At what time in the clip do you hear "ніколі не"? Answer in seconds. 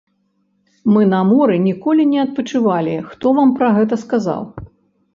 1.67-2.19